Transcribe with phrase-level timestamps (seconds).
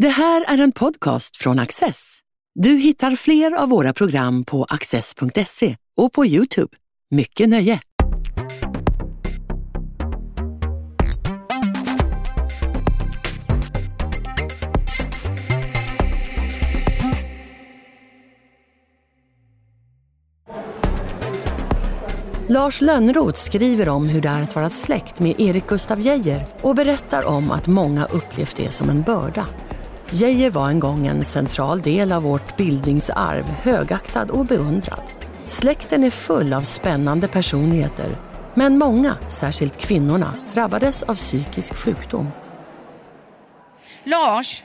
[0.00, 2.18] Det här är en podcast från Access.
[2.54, 6.76] Du hittar fler av våra program på access.se och på Youtube.
[7.10, 7.80] Mycket nöje!
[22.48, 26.74] Lars Lönnroth skriver om hur det är att vara släkt med Erik Gustaf Geijer och
[26.74, 29.46] berättar om att många upplevt det som en börda.
[30.12, 35.02] Geijer var en gång en central del av vårt bildningsarv, högaktad och beundrad.
[35.46, 38.16] Släkten är full av spännande personligheter,
[38.54, 42.28] men många, särskilt kvinnorna, drabbades av psykisk sjukdom.
[44.04, 44.62] Lars,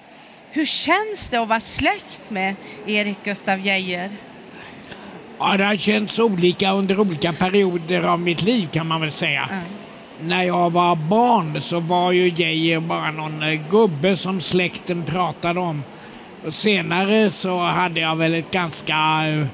[0.52, 4.12] hur känns det att vara släkt med Erik Gustaf Geijer?
[5.40, 9.50] Ja, det har känts olika under olika perioder av mitt liv kan man väl säga.
[9.52, 9.85] Mm.
[10.22, 15.60] När jag var barn så var ju Geijer bara någon eh, gubbe som släkten pratade
[15.60, 15.84] om.
[16.46, 19.48] Och senare så hade jag väl ett ganska eh,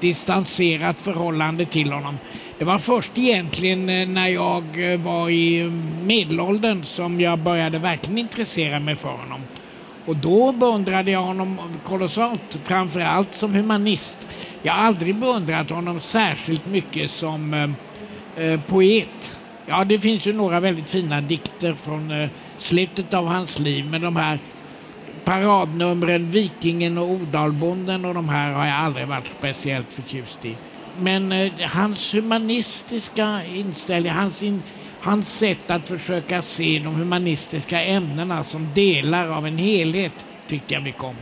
[0.00, 2.18] distanserat förhållande till honom.
[2.58, 4.62] Det var först egentligen eh, när jag
[4.96, 9.40] var i medelåldern som jag började verkligen intressera mig för honom.
[10.06, 14.28] Och då beundrade jag honom kolossalt, framför allt som humanist.
[14.62, 17.54] Jag har aldrig beundrat honom särskilt mycket som
[18.36, 19.37] eh, poet.
[19.68, 24.00] Ja, det finns ju några väldigt fina dikter från eh, slutet av hans liv, men
[24.00, 24.38] de här
[25.24, 30.56] paradnumren Vikingen och Odalbonden och de här har jag aldrig varit speciellt förtjust i.
[31.00, 34.62] Men eh, hans humanistiska inställning, hans, in,
[35.00, 40.82] hans sätt att försöka se de humanistiska ämnena som delar av en helhet tyckte jag
[40.82, 41.16] mycket om.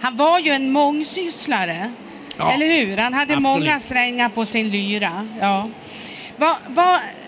[0.00, 1.92] Han var ju en mångsysslare.
[2.36, 2.96] Ja, Eller hur?
[2.96, 3.42] Han hade absolut.
[3.42, 5.28] många strängar på sin lyra.
[5.40, 5.68] Ja.
[6.36, 7.19] Va, va, um,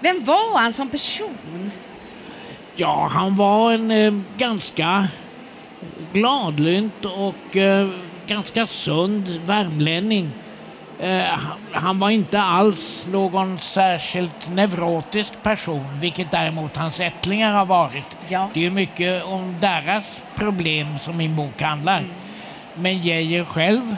[0.00, 1.70] vem var han som person?
[2.76, 5.08] Ja, han var en eh, ganska
[6.12, 7.88] gladlynt och eh,
[8.26, 10.30] ganska sund värmlänning.
[11.00, 11.38] Eh,
[11.72, 18.16] han var inte alls någon särskilt neurotisk person, vilket däremot hans ättlingar har varit.
[18.28, 18.48] Ja.
[18.54, 21.98] Det är mycket om deras problem som min bok handlar.
[21.98, 22.10] Mm.
[22.74, 23.96] Men Geijer själv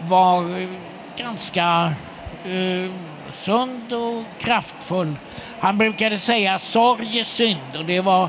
[0.00, 0.68] var
[1.16, 1.92] ganska
[2.44, 2.90] eh,
[3.48, 5.16] sund och kraftfull.
[5.60, 8.28] Han brukade säga sorg är synd och det var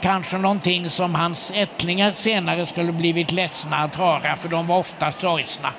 [0.00, 5.12] kanske någonting som hans ättlingar senare skulle blivit ledsna att höra för de var ofta
[5.12, 5.72] sorgsna.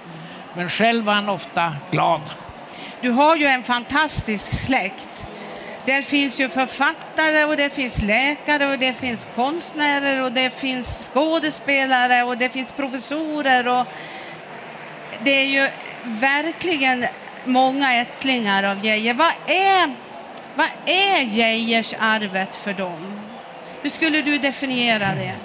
[0.53, 2.21] Men själv var han ofta glad.
[3.01, 5.27] Du har ju en fantastisk släkt.
[5.85, 11.11] Där finns ju författare och det finns läkare och det finns konstnärer och det finns
[11.13, 13.87] skådespelare och det finns professorer och
[15.23, 15.69] det är ju
[16.03, 17.05] verkligen
[17.45, 19.13] många ättlingar av Geijer.
[19.13, 19.93] Vad är,
[20.55, 23.19] vad är Geijers arvet för dem?
[23.81, 25.35] Hur skulle du definiera det?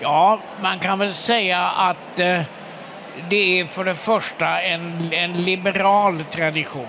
[0.00, 2.40] Ja, man kan väl säga att eh,
[3.28, 6.86] det är för det första en, en liberal tradition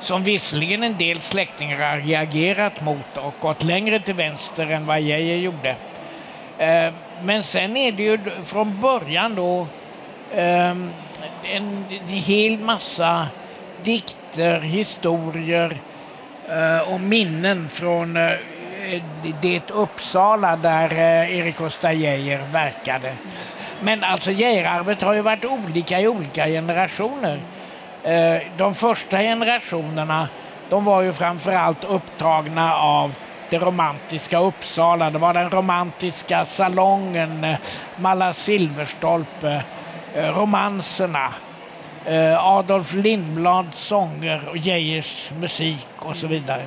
[0.00, 5.00] som visserligen en del släktingar har reagerat mot och gått längre till vänster än vad
[5.00, 5.76] Geijer gjorde.
[6.58, 9.66] Eh, men sen är det ju från början då
[10.34, 10.74] eh,
[11.44, 13.28] en, en hel massa
[13.82, 15.76] dikter, historier
[16.48, 18.32] eh, och minnen från eh,
[19.42, 23.12] det Uppsala där eh, Erik Gustaf Geijer verkade.
[23.80, 27.40] Men alltså Geijerarvet har ju varit olika i olika generationer.
[28.02, 30.28] Eh, de första generationerna
[30.70, 33.14] de var ju framförallt upptagna av
[33.50, 35.10] det romantiska Uppsala.
[35.10, 37.56] Det var den romantiska salongen, eh,
[37.96, 39.62] Malla Silverstolpe,
[40.14, 41.34] Eh, romanserna,
[42.06, 46.62] eh, Adolf Lindblads sånger och Geijers musik och så vidare.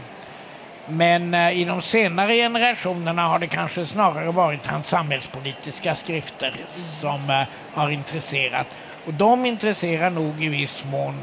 [0.88, 6.54] Men eh, i de senare generationerna har det kanske snarare varit hans samhällspolitiska skrifter
[7.02, 8.68] som har intresserat.
[9.06, 11.20] Och de intresserar nog i viss mån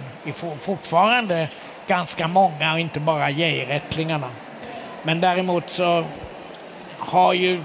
[0.58, 1.48] fortfarande
[1.86, 4.30] ganska många och inte bara Geijerättlingarna.
[5.02, 6.04] Men däremot så
[6.98, 7.62] har ju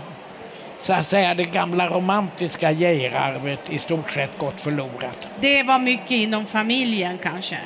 [0.85, 5.27] så att säga det gamla romantiska Geijerarvet i stort sett gått förlorat.
[5.39, 7.57] Det var mycket inom familjen kanske?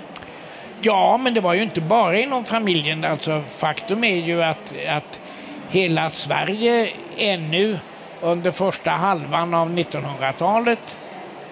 [0.82, 3.06] Ja, men det var ju inte bara inom familjen.
[3.06, 5.22] Alltså, faktum är ju att, att
[5.70, 7.80] hela Sverige ännu
[8.22, 10.96] under första halvan av 1900-talet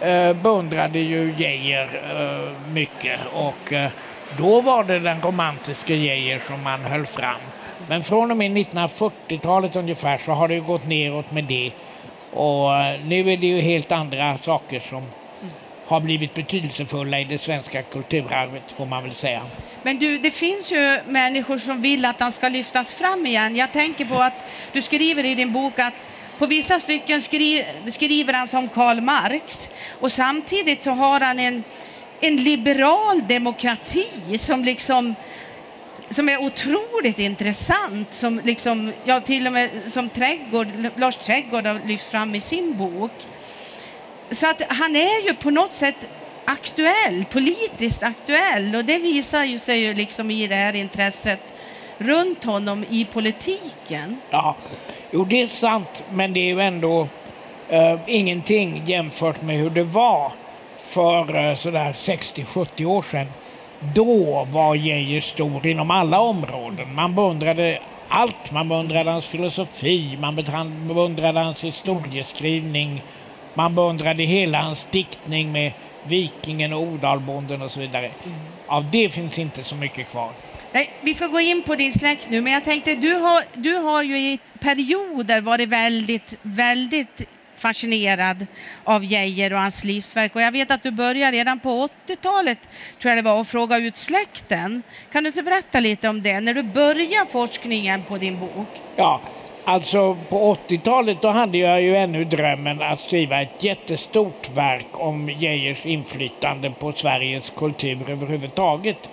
[0.02, 3.92] eh, beundrade ju Geijer eh, mycket och eh,
[4.38, 7.42] då var det den romantiska Geijer som man höll fram.
[7.90, 11.72] Men från och med 1940-talet ungefär så har det gått neråt med det.
[12.34, 15.04] Och eh, nu är det ju helt andra saker som
[15.88, 19.42] har blivit betydelsefulla i det svenska kulturarvet får man väl säga.
[19.84, 23.56] Men du, det finns ju människor som vill att han ska lyftas fram igen.
[23.56, 25.94] Jag tänker på att du skriver i din bok att
[26.38, 29.70] på vissa stycken skri, skriver han som Karl Marx
[30.00, 31.64] och samtidigt så har han en,
[32.22, 35.16] en liberal demokrati som liksom
[36.10, 41.80] som är otroligt intressant, som liksom, ja, till och med som Trädgård, Lars Trädgård har
[41.86, 43.12] lyft fram i sin bok.
[44.32, 46.08] Så att han är ju på något sätt
[46.46, 51.40] aktuell, politiskt aktuell och det visar ju sig ju liksom i det här intresset
[51.98, 54.18] runt honom i politiken.
[54.30, 54.56] Ja,
[55.12, 57.08] jo det är sant, men det är ju ändå
[57.70, 60.32] eh, ingenting jämfört med hur det var
[60.84, 63.28] för eh, sådär 60-70 år sedan.
[63.80, 66.96] Då var Geijer stor inom alla områden.
[66.96, 67.80] Man beundrade
[68.10, 68.52] allt.
[68.52, 70.36] Man beundrade hans filosofi, man
[70.88, 73.04] beundrade hans historieskrivning,
[73.54, 75.72] man beundrade hela hans diktning med
[76.04, 78.06] Vikingen och Odalbonden och så vidare.
[78.06, 78.38] Mm.
[78.68, 80.32] Av det finns inte så mycket kvar.
[80.72, 83.76] Nej, vi ska gå in på din släkt nu, men jag tänkte du har, du
[83.76, 87.22] har ju i perioder varit väldigt, väldigt
[87.60, 88.48] fascinerad
[88.84, 90.36] av Geijer och hans livsverk.
[90.36, 92.58] Och jag vet att du började redan på 80-talet,
[93.02, 94.84] tror jag det var, att fråga ut släkten.
[95.12, 98.68] Kan du inte berätta lite om det, när du började forskningen på din bok?
[98.96, 99.22] Ja,
[99.66, 105.30] alltså på 80-talet då hade jag ju ännu drömmen att skriva ett jättestort verk om
[105.30, 109.10] Geijers inflytande på Sveriges kultur överhuvudtaget.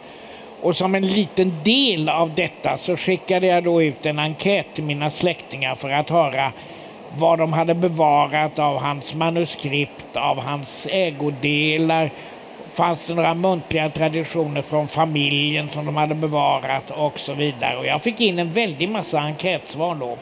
[0.60, 4.84] Och som en liten del av detta så skickade jag då ut en enkät till
[4.84, 6.52] mina släktingar för att höra
[7.18, 12.10] vad de hade bevarat av hans manuskript, av hans ägodelar.
[12.72, 17.76] Fanns det några muntliga traditioner från familjen som de hade bevarat och så vidare.
[17.76, 20.16] Och jag fick in en väldig massa enkätsvar då.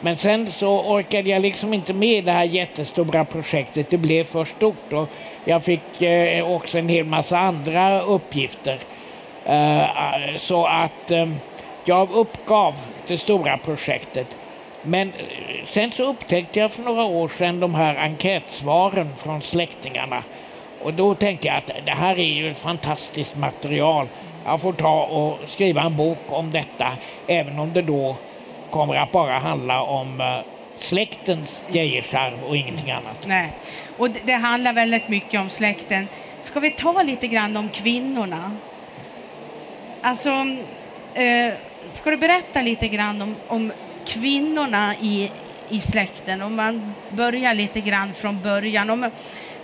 [0.00, 3.90] Men sen så orkade jag liksom inte med det här jättestora projektet.
[3.90, 5.08] Det blev för stort och
[5.44, 8.78] jag fick eh, också en hel massa andra uppgifter.
[9.44, 9.86] Eh,
[10.36, 11.26] så att eh,
[11.84, 12.74] jag uppgav
[13.06, 14.38] det stora projektet.
[14.86, 20.22] Men eh, sen så upptäckte jag för några år sedan de här enkätsvaren från släktingarna.
[20.82, 24.08] Och då tänkte jag att det här är ju ett fantastiskt material.
[24.44, 26.92] Jag får ta och skriva en bok om detta,
[27.26, 28.16] även om det då
[28.70, 30.38] kommer att bara handla om eh,
[30.78, 33.26] släktens Geijersarv och ingenting annat.
[33.26, 33.52] Nej,
[33.98, 36.08] och det, det handlar väldigt mycket om släkten.
[36.42, 38.56] Ska vi ta lite grann om kvinnorna?
[40.00, 40.30] Alltså,
[41.14, 41.54] eh,
[41.92, 43.72] ska du berätta lite grann om, om
[44.06, 45.30] kvinnorna i,
[45.68, 46.42] i släkten.
[46.42, 48.90] Om man börjar lite grann från början.
[48.90, 49.10] Om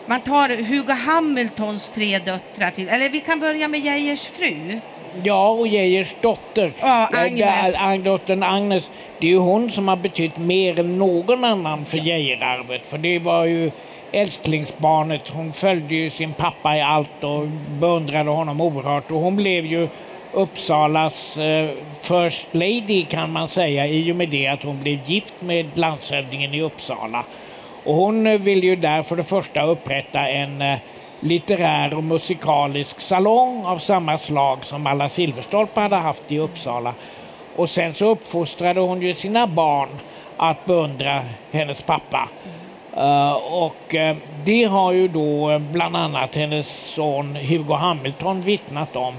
[0.06, 4.80] man tar Hugo Hamiltons tre döttrar till, eller vi kan börja med Geijers fru.
[5.22, 6.72] Ja, och Geijers dotter.
[6.80, 7.74] Ja, Agnes.
[7.74, 8.90] Äh, dottern Agnes.
[9.20, 12.86] Det är ju hon som har betytt mer än någon annan för Geijerarvet.
[12.86, 13.70] För det var ju
[14.12, 15.28] älsklingsbarnet.
[15.28, 17.46] Hon följde ju sin pappa i allt och
[17.80, 19.10] beundrade honom oerhört.
[19.10, 19.88] Och hon blev ju
[20.32, 21.70] Uppsalas eh,
[22.00, 26.54] First Lady kan man säga i och med det att hon blev gift med landshövdingen
[26.54, 27.24] i Uppsala.
[27.84, 30.78] Och hon eh, vill ju där för det första upprätta en eh,
[31.20, 36.94] litterär och musikalisk salong av samma slag som alla Silverstolpe hade haft i Uppsala.
[37.56, 39.88] Och sen så uppfostrade hon ju sina barn
[40.36, 42.28] att beundra hennes pappa.
[42.96, 49.14] Uh, och uh, det har ju då bland annat hennes son Hugo Hamilton vittnat om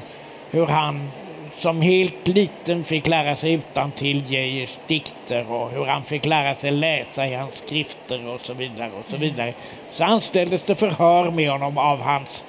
[0.53, 1.11] hur han
[1.57, 6.55] som helt liten fick lära sig utan till Geijers dikter och hur han fick lära
[6.55, 8.91] sig läsa i hans skrifter och så vidare.
[8.91, 9.53] och Så vidare.
[9.91, 12.43] Så anställdes det förhör med honom av hans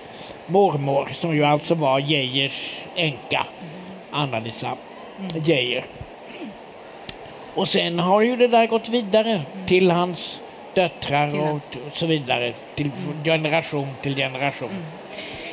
[0.47, 3.47] mormor som ju alltså var Geijers änka,
[4.11, 4.77] Anna-Lisa
[5.35, 5.85] Geijer.
[7.55, 10.41] Och sen har ju det där gått vidare till hans
[10.75, 12.91] döttrar och så vidare, till
[13.25, 14.85] generation till generation.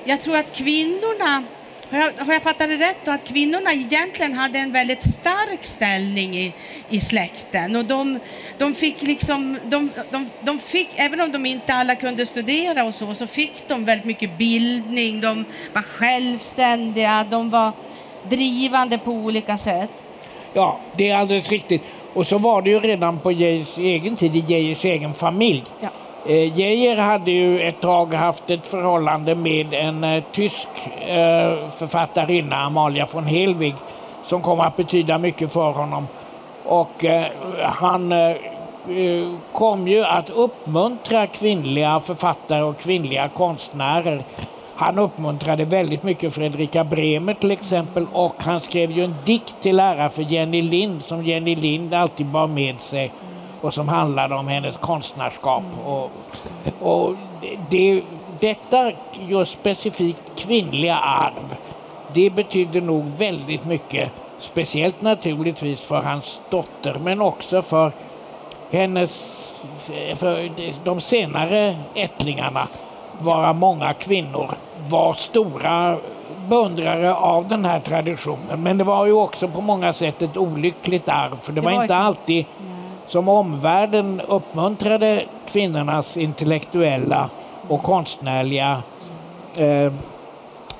[0.03, 1.43] Jag tror att kvinnorna
[1.91, 5.63] har jag, har jag fattat det rätt då att kvinnorna egentligen hade en väldigt stark
[5.63, 6.53] ställning i,
[6.89, 8.19] i släkten och de,
[8.57, 12.95] de fick liksom, de, de, de fick, även om de inte alla kunde studera och
[12.95, 17.71] så, så fick de väldigt mycket bildning, de var självständiga, de var
[18.29, 20.05] drivande på olika sätt.
[20.53, 21.83] Ja, det är alldeles riktigt.
[22.13, 25.63] Och så var det ju redan på Geijers egen tid, i Geijers egen familj.
[25.81, 25.89] Ja.
[26.25, 30.67] Eh, Geijer hade ju ett tag haft ett förhållande med en eh, tysk
[31.07, 33.75] eh, författarinna, Amalia von Helwig,
[34.23, 36.07] som kom att betyda mycket för honom.
[36.65, 37.25] Och eh,
[37.59, 38.29] han eh,
[38.87, 44.23] eh, kom ju att uppmuntra kvinnliga författare och kvinnliga konstnärer.
[44.75, 49.79] Han uppmuntrade väldigt mycket Fredrika Bremer till exempel och han skrev ju en dikt till
[49.79, 53.11] ära för Jenny Lind som Jenny Lind alltid bar med sig
[53.61, 55.63] och som handlade om hennes konstnärskap.
[55.85, 56.11] Och,
[56.79, 57.15] och
[57.69, 58.01] det,
[58.39, 58.91] detta
[59.27, 61.55] just specifikt kvinnliga arv,
[62.13, 64.11] det betydde nog väldigt mycket.
[64.39, 67.91] Speciellt naturligtvis för hans dotter men också för
[68.71, 69.37] hennes,
[70.15, 70.51] för
[70.83, 72.67] de senare ättlingarna,
[73.19, 74.51] varav många kvinnor,
[74.89, 75.97] var stora
[76.47, 78.63] beundrare av den här traditionen.
[78.63, 81.75] Men det var ju också på många sätt ett olyckligt arv, för det, det var,
[81.75, 82.45] var, inte alltid
[83.11, 87.29] som omvärlden uppmuntrade kvinnornas intellektuella
[87.67, 88.83] och konstnärliga
[89.57, 89.93] eh,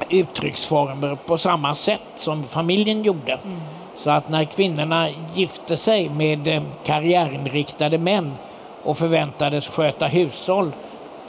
[0.10, 3.34] uttrycksformer på samma sätt som familjen gjorde.
[3.34, 3.60] Mm.
[3.98, 8.34] Så att när kvinnorna gifte sig med eh, karriärinriktade män
[8.84, 10.72] och förväntades sköta hushåll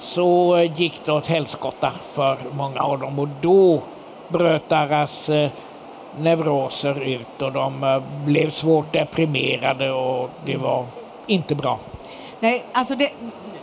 [0.00, 3.82] så gick det åt helskotta för många av dem och då
[4.28, 5.50] bröt deras eh,
[6.18, 10.86] neuroser ut och de blev svårt deprimerade och det var
[11.26, 11.78] inte bra.
[12.40, 13.10] Nej, alltså det,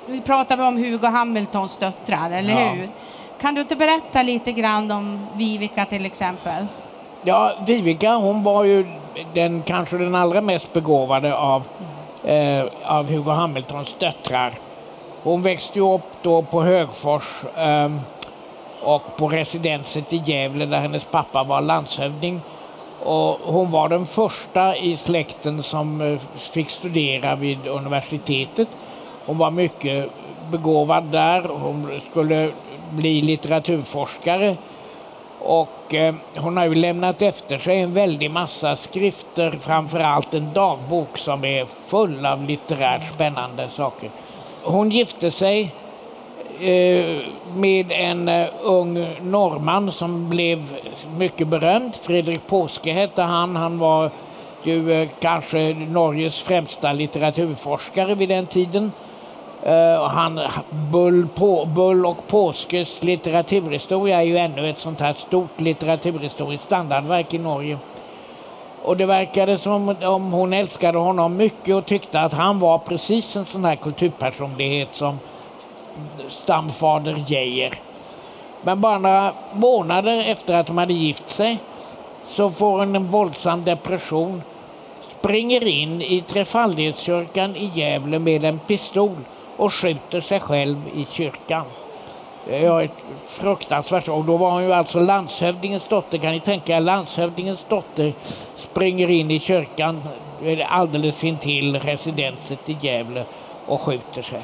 [0.05, 2.69] vi pratar om Hugo Hamiltons döttrar, eller ja.
[2.69, 2.89] hur?
[3.41, 6.65] Kan du inte berätta lite grann om Vivica till exempel?
[7.23, 8.85] Ja, Vivica hon var ju
[9.33, 11.67] den kanske den allra mest begåvade av,
[12.23, 14.53] eh, av Hugo Hamiltons döttrar.
[15.23, 17.89] Hon växte upp då på Högfors eh,
[18.83, 22.41] och på residenset i Gävle där hennes pappa var landshövding.
[23.03, 28.67] Och hon var den första i släkten som eh, fick studera vid universitetet.
[29.25, 30.09] Hon var mycket
[30.51, 31.41] begåvad där.
[31.41, 32.51] Hon skulle
[32.89, 34.57] bli litteraturforskare.
[35.39, 41.17] Och eh, hon har ju lämnat efter sig en väldig massa skrifter, framförallt en dagbok
[41.17, 44.09] som är full av litterärt spännande saker.
[44.63, 45.71] Hon gifte sig
[46.61, 47.21] Eh,
[47.55, 50.79] med en eh, ung norrman som blev
[51.17, 51.95] mycket berömd.
[51.95, 53.55] Fredrik Påske hette han.
[53.55, 54.11] Han var
[54.63, 58.91] ju eh, kanske Norges främsta litteraturforskare vid den tiden.
[60.09, 60.39] Han,
[60.69, 67.33] Bull, på, Bull och Påskes litteraturhistoria är ju ännu ett sånt här stort litteraturhistoriskt standardverk
[67.33, 67.77] i Norge.
[68.83, 73.35] Och det verkade som om hon älskade honom mycket och tyckte att han var precis
[73.35, 75.19] en sån här kulturpersonlighet som
[76.29, 77.73] stamfader Geijer.
[78.61, 81.57] Men bara några månader efter att de hade gift sig
[82.25, 84.41] så får hon en våldsam depression,
[85.19, 89.17] springer in i Trefaldighetskyrkan i Gävle med en pistol
[89.57, 91.65] och skjuter sig själv i kyrkan.
[92.45, 92.91] Det är ett
[93.27, 94.07] fruktansvärt.
[94.07, 96.17] Och då var hon ju alltså landshövdingens dotter.
[96.17, 98.13] Kan ni tänka er landshövdingens dotter
[98.55, 100.01] springer in i kyrkan
[100.43, 103.25] eh, alldeles intill residenset i Gävle
[103.65, 104.41] och skjuter sig.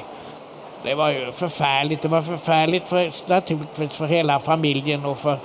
[0.86, 2.02] Det var ju förfärligt.
[2.02, 5.38] Det var förfärligt för, naturligtvis för hela familjen och för,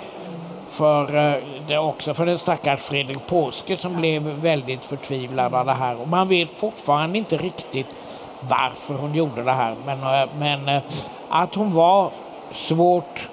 [0.70, 5.74] för eh, det också för den stackars Fredrik Påske som blev väldigt förtvivlad av det
[5.74, 6.02] här.
[6.02, 7.88] Och man vet fortfarande inte riktigt
[8.42, 9.76] varför hon gjorde det här.
[9.86, 10.82] Men, eh, men eh,
[11.30, 12.12] att hon var
[12.52, 13.30] svårt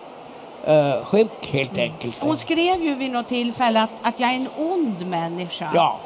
[0.69, 2.17] uh, sjuk helt enkelt.
[2.21, 5.71] Hon skrev ju vid något tillfälle att, att jag är en ond människa.
[5.75, 5.99] Ja.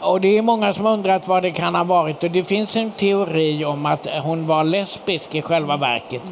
[0.00, 2.22] Och det är många som undrat vad det kan ha varit.
[2.22, 6.22] Och det finns en teori om att hon var lesbisk i själva verket.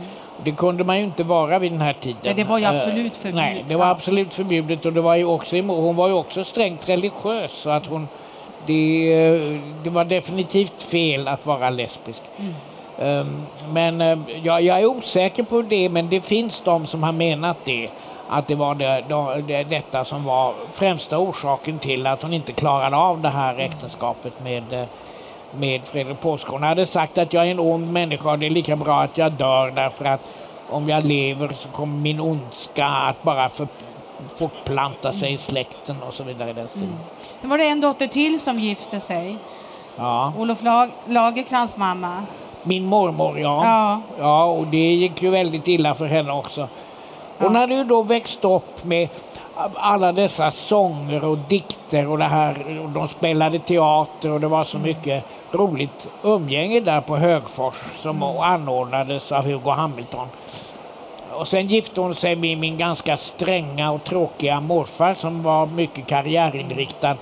[0.44, 2.18] Det kunde man ju inte vara vid den här tiden.
[2.22, 3.54] Men det var ju absolut förbjudet.
[3.54, 6.88] Nej, det var absolut förbjudet och det var ju också, hon var ju också strängt
[6.88, 8.08] religiös så att hon
[8.66, 12.22] det, det var definitivt fel att vara lesbisk.
[12.36, 12.54] Mm.
[12.98, 17.12] Um, men uh, jag, jag, är osäker på det, men det finns de som har
[17.12, 17.88] menat det.
[18.28, 19.04] Att det var det,
[19.46, 24.32] det, detta som var främsta orsaken till att hon inte klarade av det här äktenskapet
[24.44, 24.86] med, eh,
[25.52, 26.50] med Fredrik Påske.
[26.50, 29.18] Hon hade sagt att jag är en ond människa och det är lika bra att
[29.18, 30.30] jag dör därför att
[30.70, 33.68] om jag lever så kommer min ondska att bara för,
[34.36, 36.50] fortplanta sig i släkten och så vidare.
[36.50, 36.68] Mm.
[37.40, 39.36] Sen var det en dotter till som gifte sig.
[39.96, 40.32] Ja.
[40.38, 42.22] Olof Lag Lagerkrans mamma.
[42.62, 43.64] Min mormor, ja.
[43.64, 44.00] ja.
[44.18, 46.68] Ja, och det gick ju väldigt illa för henne också.
[47.38, 47.48] Ja.
[47.48, 49.08] hade ju då växt upp med
[49.74, 52.80] alla dessa sånger och dikter och det här.
[52.84, 54.88] Och de spelade teater och det var så mm.
[54.88, 58.38] mycket roligt umgänge där på Högfors som mm.
[58.38, 60.28] anordnades av Hugo Hamilton.
[61.32, 66.06] Och sen gifte hon sig med min ganska stränga och tråkiga morfar som var mycket
[66.06, 67.16] karriärinriktad.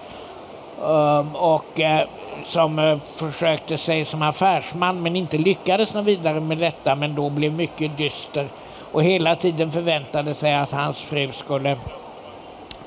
[0.80, 2.00] Um, och uh,
[2.44, 7.30] som uh, försökte sig som affärsman men inte lyckades något vidare med detta men då
[7.30, 8.49] blev mycket dyster
[8.97, 11.76] och hela tiden förväntade sig att hans fru skulle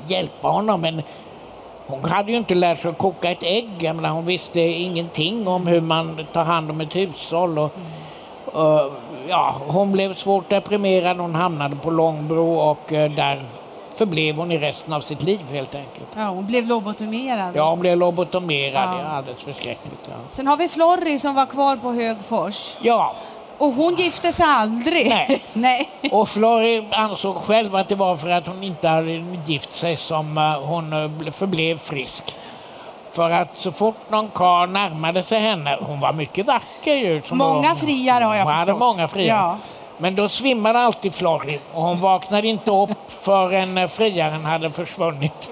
[0.08, 0.82] hjälpa honom.
[0.82, 1.02] Men
[1.88, 3.70] hon hade ju inte lärt sig att koka ett ägg.
[3.80, 7.60] Jag menar, hon visste ingenting om hur man tar hand om ett hushåll.
[7.60, 7.72] Och,
[8.46, 8.92] och
[9.28, 13.46] ja, hon blev svårt deprimerad, hon hamnade på Långbro och eh, där
[13.96, 16.08] förblev hon i resten av sitt liv helt enkelt.
[16.16, 17.56] Ja, hon blev lobotomerad.
[17.56, 18.90] Ja, hon blev lobotomerad.
[18.90, 18.98] Ja.
[18.98, 20.10] Det är alldeles förskräckligt.
[20.10, 20.16] Ja.
[20.30, 22.76] Sen har vi Florry som var kvar på Högfors.
[22.82, 23.16] Ja.
[23.60, 25.10] Och hon gifte sig aldrig.
[25.10, 25.42] Nej.
[25.54, 25.90] Nej.
[26.12, 29.12] Och Florry ansåg själv att det var för att hon inte hade
[29.46, 32.36] gift sig som eh, hon eh, förblev frisk.
[33.12, 37.22] För att så fort någon karl närmade sig henne, hon var mycket vacker ju.
[37.32, 38.68] Många friare har jag hon förstått.
[38.68, 39.38] hade många friare.
[39.38, 39.58] Ja.
[40.02, 45.52] Men då svimmade alltid Florrie och hon vaknade inte upp förrän eh, friaren hade försvunnit.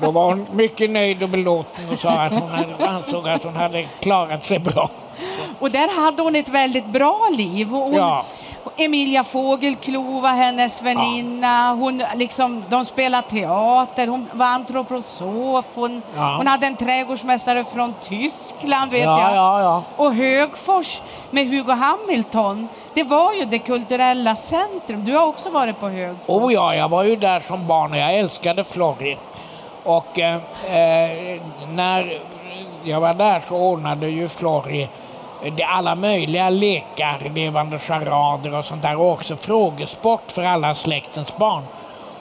[0.00, 3.56] Då var hon mycket nöjd och belåten och sa att hon hade, ansåg att hon
[3.56, 4.90] hade klarat sig bra.
[5.58, 7.74] Och där hade hon ett väldigt bra liv.
[7.74, 8.24] Och Hon, Ja.
[8.76, 11.72] Emilia Fågelklo var hennes väninna.
[11.74, 15.64] Hon, liksom, de spelade teater, hon var antroposof.
[15.74, 16.34] Hon, Ja.
[16.36, 19.36] hon hade en trädgårdsmästare från Tyskland, vet Ja, jag.
[19.36, 19.82] ja, ja.
[19.96, 21.00] Och Högfors
[21.30, 25.04] med Hugo Hamilton, det var ju det kulturella centrum.
[25.04, 26.28] Du har också varit på Högfors.
[26.42, 29.18] Oh ja, jag var ju där som barn och jag älskade Florrie.
[29.84, 30.34] Och eh,
[30.66, 31.40] eh,
[31.74, 32.18] när
[32.84, 35.01] jag var där så ordnade ju Florrie det
[35.66, 41.62] alla möjliga lekar, levande charader och sånt där och också frågesport för alla släktens barn.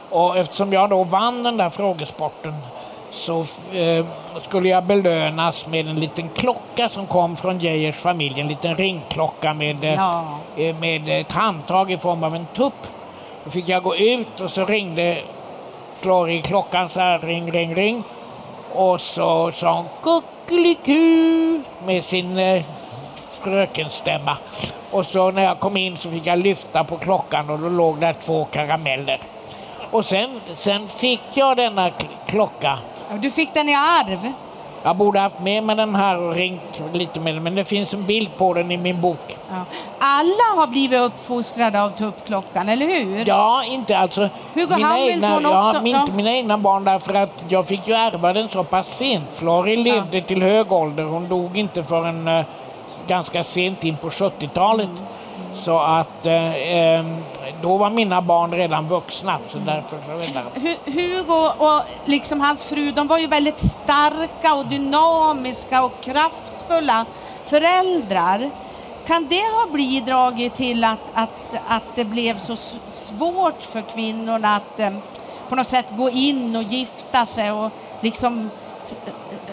[0.09, 2.55] Och eftersom jag då vann den där frågesporten
[3.11, 3.39] så
[3.73, 4.05] eh,
[4.41, 9.53] skulle jag belönas med en liten klocka som kom från Geijers familj, en liten ringklocka
[9.53, 10.23] med, eh, Ja.
[10.57, 12.87] eh, med ett handtag i form av en tupp.
[13.43, 15.17] Då fick jag gå ut och så ringde
[15.95, 18.03] Florrie i klockan så här, ring, ring, ring.
[18.75, 22.63] Och så sa hon kuckeliku med sin eh,
[23.43, 24.37] frökenstämma.
[24.91, 27.99] Och så när jag kom in så fick jag lyfta på klockan och då låg
[27.99, 29.19] där två karameller.
[29.91, 31.91] Och sen, sen fick jag denna
[32.27, 32.79] klocka.
[33.19, 34.33] Du fick den i arv.
[34.83, 37.93] Jag borde haft med mig den här och ringt lite med den, men det finns
[37.93, 39.37] en bild på den i min bok.
[39.49, 39.65] Ja.
[39.99, 43.23] Alla har blivit uppfostrade av tuppklockan, eller hur?
[43.27, 46.05] Ja, inte alltså Hugo mina Hamilton egna, ja, också, min- ja.
[46.15, 49.29] mina egna barn därför att jag fick ju ärva den så pass sent.
[49.33, 51.03] Florrie levde till hög ålder.
[51.03, 52.45] Hon dog inte förrän eh,
[53.11, 54.89] ganska sent in på 70-talet.
[54.89, 55.05] Mm.
[55.53, 57.05] Så att eh, eh,
[57.61, 59.39] då var mina barn redan vuxna.
[59.49, 59.65] Så Mm.
[59.65, 66.01] därför så Hugo och liksom hans fru, de var ju väldigt starka och dynamiska och
[66.01, 67.05] kraftfulla
[67.45, 68.49] föräldrar.
[69.07, 72.55] Kan det ha bidragit till att, att, att det blev så
[72.89, 74.91] svårt för kvinnorna att eh,
[75.49, 77.71] på något sätt gå in och gifta sig och
[78.01, 78.49] liksom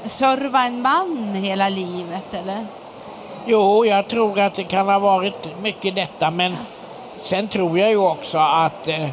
[0.05, 2.66] serva en man hela livet, eller?
[3.46, 6.57] Jo, jag tror att det kan ha varit mycket detta, men
[7.22, 9.05] sen tror jag ju också att eh,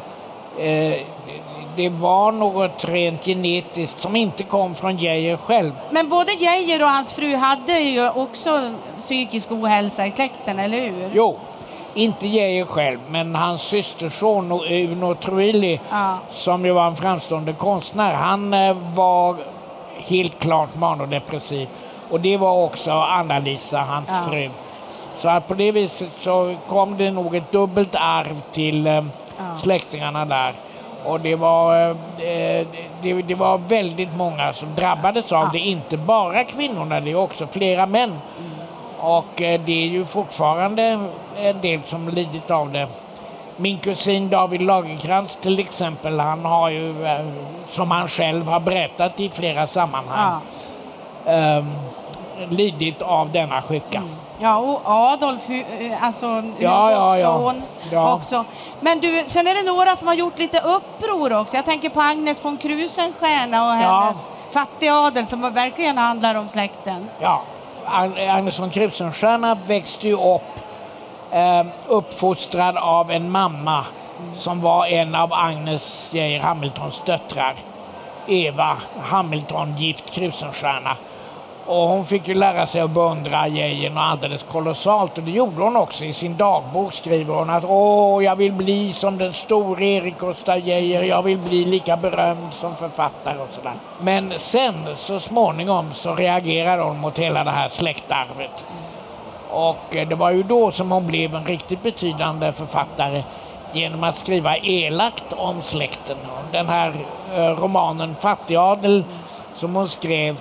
[0.58, 1.00] eh,
[1.76, 5.72] det var något rent genetiskt som inte kom från Geijer själv.
[5.90, 8.60] Men både Geijer och hans fru hade ju också
[8.98, 11.10] psykisk ohälsa i släkten, eller hur?
[11.14, 11.38] Jo,
[11.94, 16.18] inte Geijer själv, men hans systerson Uno Truili, Ja.
[16.30, 19.36] som ju var en framstående konstnär, han eh, var
[19.96, 21.68] helt klart manodepressiv.
[22.10, 24.30] Och det var också Anna-Lisa, hans Ja.
[24.30, 24.50] fru.
[25.18, 28.92] Så att på det viset så kom det nog ett dubbelt arv till eh,
[29.38, 29.56] Ja.
[29.62, 30.52] släktingarna där.
[31.04, 32.66] Och det var, eh,
[33.02, 35.50] det, det var väldigt många som drabbades av Ja.
[35.52, 38.10] det, inte bara kvinnorna, det är också flera män.
[38.10, 38.52] Mm.
[39.00, 42.88] Och eh, det är ju fortfarande en del som lidit av det.
[43.56, 46.94] Min kusin David Lagerkrantz till exempel, han har ju,
[47.70, 50.40] som han själv har berättat i flera sammanhang, Ja.
[51.26, 51.72] Ehm,
[52.50, 54.02] lidit av denna sjuka.
[54.40, 56.26] Ja, och Adolf, eh, alltså
[56.58, 57.38] Ja, ja, ja.
[57.38, 58.14] son Ja.
[58.14, 58.44] också.
[58.80, 61.56] Men du, sen är det några som har gjort lite uppror också.
[61.56, 64.00] Jag tänker på Agnes von Krusenstjerna och Ja.
[64.00, 67.08] hennes fattigadel som verkligen handlar om släkten.
[67.20, 67.42] Ja,
[67.86, 70.42] Ag- Agnes von Krusenstjerna växte ju upp
[71.30, 73.84] eh, uppfostrad av en mamma
[74.36, 77.54] som var en av Agnes Geijer Hamiltons döttrar.
[78.26, 80.96] Eva Hamilton, gift Krusenstjerna.
[81.66, 85.76] Och hon fick ju lära sig att beundra Geijer alldeles kolossalt och det gjorde hon
[85.76, 86.04] också.
[86.04, 90.64] I sin dagbok skriver hon att åh, jag vill bli som den store Erik Gustaf
[90.64, 93.72] Geijer, jag vill bli lika berömd som författare och sådär.
[94.00, 98.66] Men sen så småningom så reagerade hon mot hela det här släktarvet.
[99.50, 103.22] Och eh, det var ju då som hon blev en riktigt betydande författare
[103.72, 106.16] genom att skriva elakt om släkten.
[106.52, 106.94] Den här
[107.34, 109.04] eh, romanen Fattigadel
[109.54, 110.36] som hon skrev,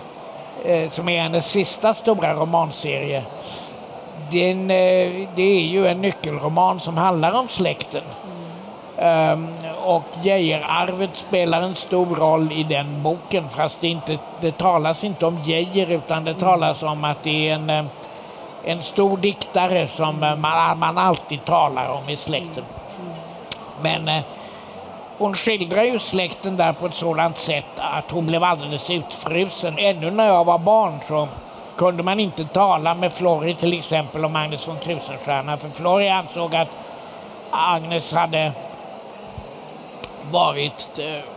[0.68, 3.24] Eh, som är hennes sista stora romanserie,
[4.32, 8.04] den, eh, det är ju en nyckelroman som handlar om släkten.
[8.98, 9.48] Ehm,
[9.84, 15.26] och Geijerarvet spelar en stor roll i den boken fast det, inte, det talas inte
[15.26, 17.86] om Geijer utan det talas om att det är en, eh,
[18.64, 22.64] en stor diktare som man, man alltid talar om i släkten.
[23.82, 24.10] Men
[25.18, 29.78] hon skildrar ju släkten där på ett sådant sätt att hon blev alldeles utfrusen.
[29.78, 31.28] Ännu när jag var barn så
[31.76, 36.56] kunde man inte tala med Florrie till exempel om Magnus von Krusenstjerna för Florrie ansåg
[36.56, 36.78] att
[37.52, 38.52] Agnes hade
[40.32, 41.35] varit eh,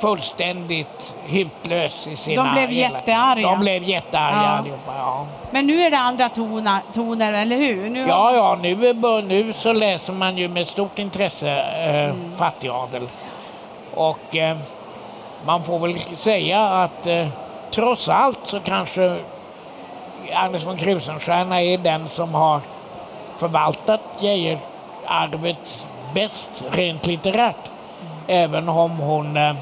[0.00, 2.44] fullständigt hutlös i sina...
[2.44, 3.50] De blev jättearga.
[3.50, 4.48] De blev jättearga Ja.
[4.48, 5.26] allihopa, ja.
[5.50, 7.90] Men nu är det andra tona, toner, eller hur?
[7.90, 13.08] Nu Ja, ja, nu, nu så läser man ju med stort intresse eh, fattigadel.
[13.94, 14.56] Och eh,
[15.44, 17.28] man får väl säga att eh,
[17.70, 19.16] trots allt så kanske
[20.32, 22.60] Agnes von Krusenstjerna är den som har
[23.38, 27.70] förvaltat Geijerarvet bäst rent litterärt.
[28.26, 29.54] Även om hon eh,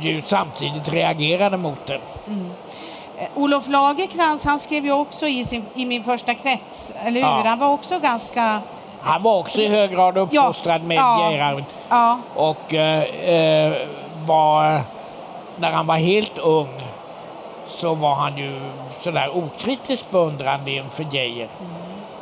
[0.00, 2.00] ju samtidigt reagerade mot det.
[3.18, 7.28] Eh, Olof Lagerkrans, han skrev ju också i, sin, i min första krets, eller hur?
[7.28, 7.42] Ja.
[7.44, 8.60] Han var också ganska...
[9.00, 11.20] Han var också i hög grad uppfostrad med ja.
[11.20, 11.64] Geijerarvet.
[11.88, 13.72] Ja, Och eh, eh,
[14.24, 14.82] var,
[15.56, 16.82] när han var helt ung
[17.68, 18.60] så var han ju
[19.00, 21.48] sådär okritiskt beundrande inför Geijer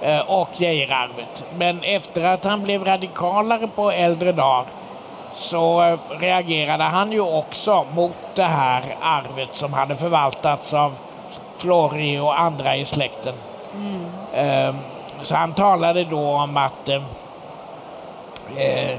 [0.01, 1.45] eh, och Geijerarvet.
[1.59, 4.67] Men efter att han blev radikalare på äldre dagar
[5.35, 10.95] så eh, reagerade han ju också mot det här arvet som hade förvaltats av
[11.57, 13.35] Flori och andra i släkten.
[14.33, 14.75] Eh,
[15.23, 17.03] så han talade då om att eh,
[18.57, 18.99] eh,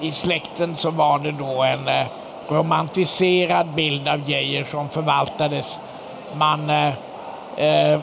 [0.00, 2.06] i släkten så var det då en eh,
[2.48, 5.80] romantiserad bild av Geijer som förvaltades.
[6.34, 6.70] Man,
[7.56, 8.00] eh,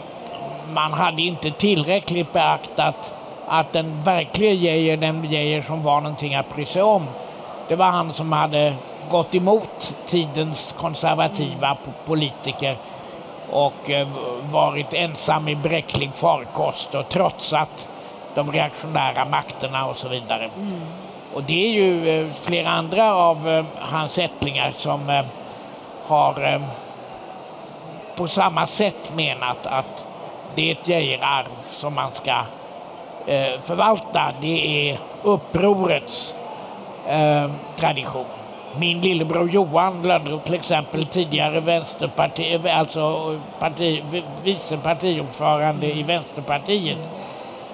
[0.73, 3.15] man hade inte tillräckligt beaktat
[3.47, 7.07] att den verkliga Geijer, den Geijer som var någonting att bry sig om,
[7.69, 8.73] det var han som hade
[9.09, 12.77] gått emot tidens konservativa po- politiker
[13.49, 14.07] och eh,
[14.51, 17.89] varit ensam i bräcklig farkost och trotsat
[18.35, 20.49] de reaktionära makterna och så vidare.
[21.33, 25.23] Och det är ju eh, flera andra av eh, hans ättlingar som
[26.07, 26.61] har
[28.15, 30.05] på samma sätt menat att
[30.55, 32.43] det är ett Geijerarv som man ska
[33.61, 34.33] förvalta.
[34.41, 36.35] Det är upprorets
[37.09, 38.25] eh, tradition.
[38.77, 44.03] Min lillebror Johan Lönnroth till exempel, tidigare vänsterparti, alltså parti,
[44.43, 46.97] vice partiordförande i Vänsterpartiet.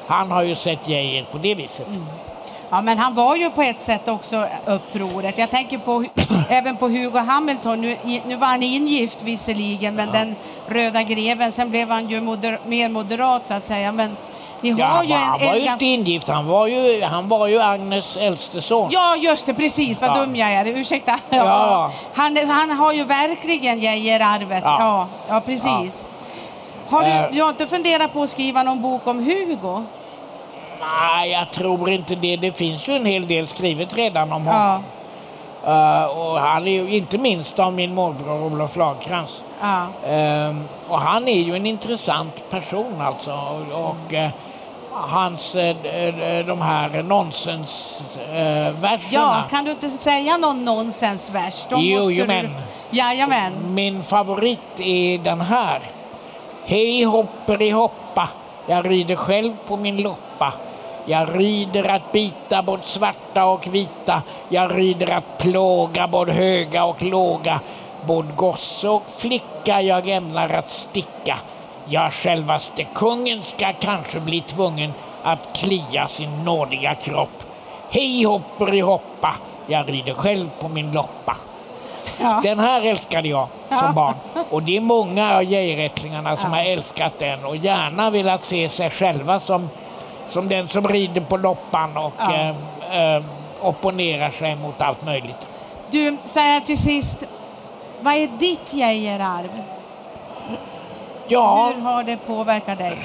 [0.07, 1.87] Han har ju sett Geijer på det viset.
[2.69, 5.37] ja, men han var ju på ett sätt också upproret.
[5.37, 6.05] Jag tänker på,
[6.49, 7.81] även på Hugo Hamilton.
[7.81, 10.35] Nu, nu var han ingift visserligen, men den
[10.67, 13.91] röda greven, sen blev han ju moder, mer moderat så att säga.
[13.91, 14.17] Men
[14.73, 17.03] ni har Ja, han ju var, en, han var ju inte ingift, han var ju,
[17.03, 18.89] han var ju Agnes äldste son.
[18.91, 20.01] Ja, just det, precis.
[20.01, 20.13] Vad Ja.
[20.13, 20.65] dum jag är.
[20.67, 21.19] Ursäkta.
[21.29, 21.91] Ja.
[22.13, 24.63] Han, han har ju verkligen Geijerarvet.
[24.63, 24.77] Ja.
[24.79, 25.07] Ja.
[25.35, 26.09] Ja, precis.
[26.89, 27.25] Har du, Eh.
[27.31, 29.83] du har inte funderat på att skriva någon bok om Hugo?
[30.81, 32.35] Nej, jag tror inte det.
[32.37, 34.83] Det finns ju en hel del skrivet redan om honom.
[35.65, 36.01] Ja.
[36.01, 39.43] Eh, och han är ju inte minst av min morbror Olof Lagercrantz.
[39.61, 39.85] ja.
[40.07, 43.31] Ehm, och han är ju en intressant person alltså.
[43.33, 44.29] Och, och eh,
[44.95, 48.99] hans, eh, d- d- de här nonsensverserna.
[49.11, 51.65] Ja, kan du inte säga någon nonsensvers?
[51.69, 52.49] Då Jo, måste du...
[52.91, 53.53] Jajamän.
[53.69, 55.79] Min favorit är den här.
[56.65, 58.29] Hej hopper i hoppa,
[58.67, 60.53] jag rider själv på min loppa.
[61.05, 64.21] Jag rider att bita både svarta och vita.
[64.49, 67.59] Jag rider att plåga både höga och låga.
[68.05, 71.37] Både gosse och flicka jag ämnar att sticka.
[71.87, 74.93] Jag självaste kungen ska kanske bli tvungen
[75.23, 77.43] att klia sin nådiga kropp.
[77.91, 79.35] Hej hopper i hoppa,
[79.67, 81.37] jag rider själv på min loppa.
[82.21, 82.39] Ja.
[82.43, 83.77] Den här älskade jag Ja.
[83.77, 84.13] som barn.
[84.49, 86.57] Och det är många av geijerättlingarna som Ja.
[86.59, 89.69] har älskat den och gärna velat se sig själva som,
[90.29, 92.33] som den som rider på loppan och Ja.
[92.91, 93.23] eh, eh,
[93.61, 95.47] opponerar sig mot allt möjligt.
[95.91, 97.23] Du, så här till sist.
[98.01, 99.49] Vad är ditt Geijerarv?
[101.27, 102.97] Ja, Hur har det påverkat dig?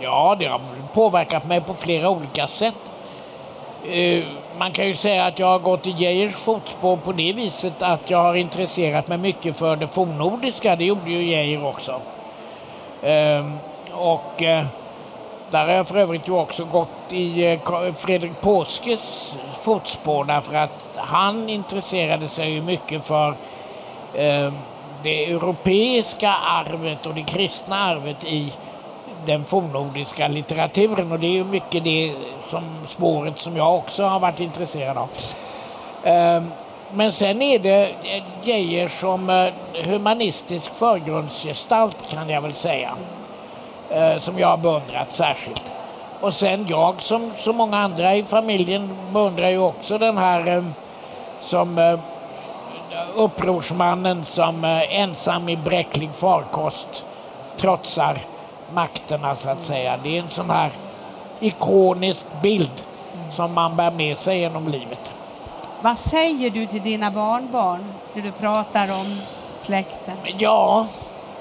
[0.00, 0.60] ja, det har
[0.94, 2.80] påverkat mig på flera olika sätt.
[3.88, 4.24] Eh,
[4.58, 8.10] man kan ju säga att jag har gått i Geijers fotspår på det viset att
[8.10, 10.76] jag har intresserat mig mycket för det fornnordiska.
[10.76, 12.00] Det gjorde ju Geijer också.
[13.02, 13.58] Ehm,
[13.92, 14.64] och eh,
[15.50, 17.58] där har jag för övrigt också gått i eh,
[17.96, 23.34] Fredrik Påskes fotspår därför att han intresserade sig mycket för
[24.14, 24.52] eh,
[25.02, 28.52] det europeiska arvet och det kristna arvet i
[29.26, 32.12] den fornnordiska litteraturen och det är ju mycket det
[32.48, 35.08] som spåret som jag också har varit intresserad av.
[36.04, 36.50] Ehm,
[36.92, 39.52] men sen är det eh, Geijer som eh,
[39.84, 42.90] humanistisk förgrundsgestalt kan jag väl säga.
[43.90, 45.72] Eh, som jag har beundrat särskilt.
[46.20, 50.64] Och sen jag som så många andra i familjen beundrar ju också den här
[51.40, 51.98] som
[53.14, 57.04] upprorsmannen som eh, ensam i bräcklig farkost
[57.56, 58.18] trotsar
[58.74, 59.98] makterna så att säga.
[60.02, 60.70] Det är en sån här
[61.40, 62.82] ikonisk bild
[63.32, 65.12] som man bär med sig genom livet.
[65.82, 69.20] Vad säger du till dina barnbarn när du pratar om
[69.58, 70.16] släkten?
[70.38, 70.86] Ja,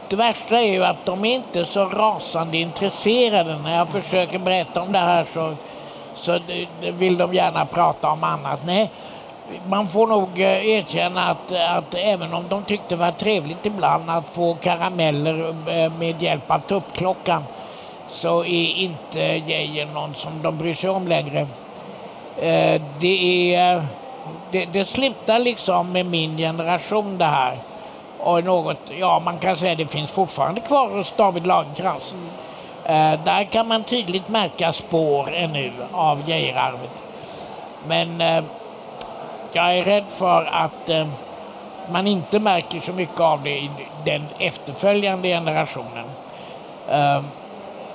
[0.09, 3.57] det värsta är ju att de är inte så rasande intresserade.
[3.57, 5.55] När jag försöker berätta om det här så,
[6.15, 6.39] så
[6.79, 8.65] vill de gärna prata om annat.
[8.65, 8.91] Nej,
[9.69, 14.09] man får nog eh, erkänna att, att även om de tyckte det var trevligt ibland
[14.09, 17.43] att få karameller eh, med hjälp av tuppklockan
[18.09, 21.39] så är inte Geijer någon som de bryr sig om längre.
[22.37, 23.85] Eh, det, är,
[24.51, 27.57] det, det slutar liksom med min generation det här.
[28.19, 32.13] Och något, ja man kan säga det finns fortfarande kvar hos David Lagercrantz.
[32.13, 33.19] Mm.
[33.25, 37.03] där kan man tydligt märka spår ännu av Geijerarvet.
[37.87, 38.21] Men
[39.55, 41.07] jag är rädd för att eh,
[41.91, 43.69] man inte märker så mycket av det i
[44.05, 46.05] den efterföljande generationen.
[46.89, 47.21] Eh,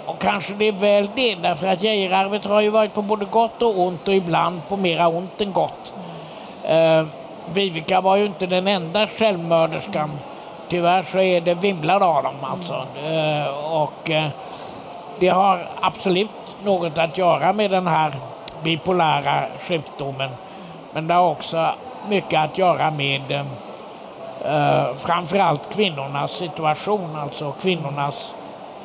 [0.07, 3.63] och kanske det är väl det, därför att Geijerarvet har ju varit på både gott
[3.63, 5.95] och ont och ibland på mera ont än gott.
[6.65, 7.05] Eh,
[7.53, 10.11] Vivica var ju inte den enda självmörderskan.
[10.69, 12.87] Tyvärr så är det vimlar av dem alltså.
[13.05, 14.29] Eh, och eh,
[15.19, 16.31] det har absolut
[16.65, 18.15] något att göra med den här
[18.63, 20.31] bipolära sjukdomen
[20.95, 21.75] men det har också
[22.09, 23.33] mycket att göra med
[24.45, 28.35] eh, framförallt kvinnornas situation, alltså kvinnornas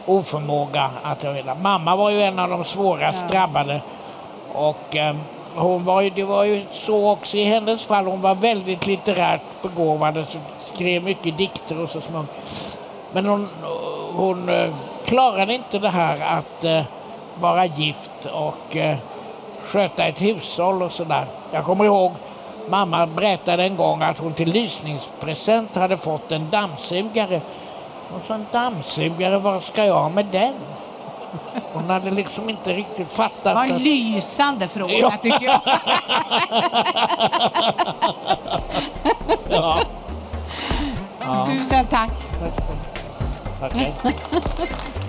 [0.05, 1.55] oförmåga att reda.
[1.55, 3.37] Mamma var ju en av de svårast ja.
[3.37, 3.81] drabbade
[4.53, 5.15] och eh,
[5.55, 9.41] hon var ju, det var ju så också i hennes fall, hon var väldigt litterärt
[9.61, 10.25] begåvad och
[10.73, 12.25] skrev mycket dikter och så små.
[13.11, 13.49] Men hon,
[14.15, 14.73] hon eh,
[15.05, 16.81] klarade inte det här att eh,
[17.39, 18.97] vara gift och eh,
[19.69, 21.25] sköta ett hushåll och sådär.
[21.51, 22.11] Jag kommer ihåg
[22.69, 27.41] mamma berättade en gång att hon till lysningspresent hade fått en dammsugare.
[28.11, 30.53] Hon sa en dammsugare, vad ska jag med den?
[31.73, 33.43] Hon hade liksom inte riktigt fattat.
[33.43, 33.81] Det var en att...
[33.81, 35.11] lysande fråga ja.
[35.21, 35.61] tycker jag.
[39.49, 39.81] ja.
[41.21, 41.45] ja.
[41.45, 42.11] Tusen tack.
[43.59, 43.73] tack.
[44.01, 45.08] tack.